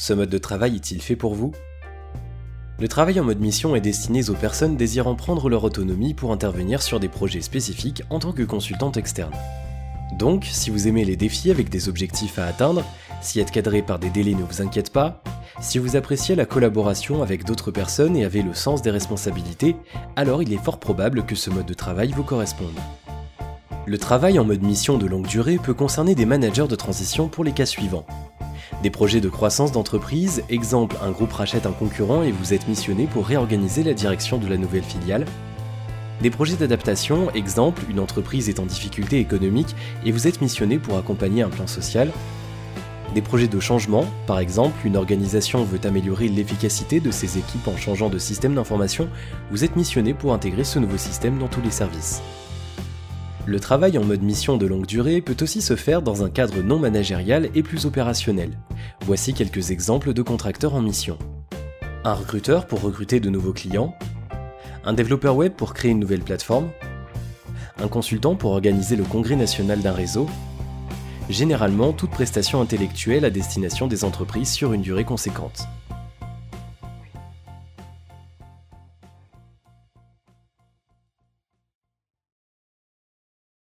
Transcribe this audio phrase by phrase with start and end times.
[0.00, 1.52] Ce mode de travail est-il fait pour vous?
[2.78, 6.80] Le travail en mode mission est destiné aux personnes désirant prendre leur autonomie pour intervenir
[6.80, 9.34] sur des projets spécifiques en tant que consultante externe.
[10.18, 12.82] Donc, si vous aimez les défis avec des objectifs à atteindre,
[13.20, 15.22] si être cadré par des délais ne vous inquiète pas,
[15.60, 19.76] si vous appréciez la collaboration avec d'autres personnes et avez le sens des responsabilités,
[20.16, 22.80] alors il est fort probable que ce mode de travail vous corresponde.
[23.84, 27.44] Le travail en mode mission de longue durée peut concerner des managers de transition pour
[27.44, 28.06] les cas suivants.
[28.82, 33.06] Des projets de croissance d'entreprise, exemple un groupe rachète un concurrent et vous êtes missionné
[33.06, 35.26] pour réorganiser la direction de la nouvelle filiale.
[36.22, 40.96] Des projets d'adaptation, exemple une entreprise est en difficulté économique et vous êtes missionné pour
[40.96, 42.10] accompagner un plan social.
[43.14, 47.76] Des projets de changement, par exemple une organisation veut améliorer l'efficacité de ses équipes en
[47.76, 49.10] changeant de système d'information,
[49.50, 52.22] vous êtes missionné pour intégrer ce nouveau système dans tous les services.
[53.46, 56.60] Le travail en mode mission de longue durée peut aussi se faire dans un cadre
[56.60, 58.50] non managérial et plus opérationnel.
[59.02, 61.18] Voici quelques exemples de contracteurs en mission.
[62.04, 63.94] Un recruteur pour recruter de nouveaux clients,
[64.84, 66.68] un développeur web pour créer une nouvelle plateforme,
[67.82, 70.26] un consultant pour organiser le congrès national d'un réseau,
[71.30, 75.62] généralement toute prestation intellectuelle à destination des entreprises sur une durée conséquente.